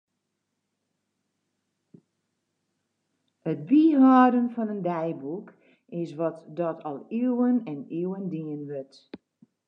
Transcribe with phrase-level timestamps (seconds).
[3.51, 5.47] It byhâlden fan in deiboek
[6.01, 8.95] is wat dat al iuwen en iuwen dien wurdt.